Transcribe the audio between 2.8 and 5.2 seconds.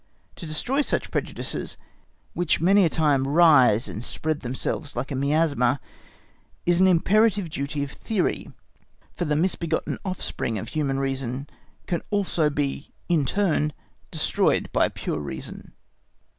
a time rise and spread themselves like a